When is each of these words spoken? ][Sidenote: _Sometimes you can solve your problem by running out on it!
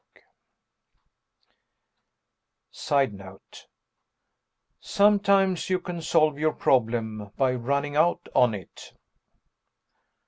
][Sidenote: 2.71 3.67
_Sometimes 4.83 5.69
you 5.69 5.79
can 5.79 6.01
solve 6.01 6.39
your 6.39 6.53
problem 6.53 7.29
by 7.37 7.53
running 7.53 7.95
out 7.95 8.27
on 8.33 8.55
it! 8.55 8.93